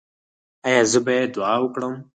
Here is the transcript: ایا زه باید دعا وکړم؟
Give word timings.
ایا 0.67 0.81
زه 0.91 0.99
باید 1.05 1.29
دعا 1.35 1.55
وکړم؟ 1.61 1.93